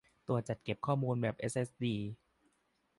[0.27, 1.95] ตัวจัดเก็บข้อมูลแบบเอสเอสดี